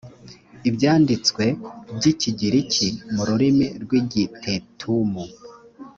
ibyanditswe 0.69 1.43
by’ikigiriki 1.95 2.87
mu 3.13 3.21
rurimi 3.27 3.67
rw’igitetumu 3.83 5.23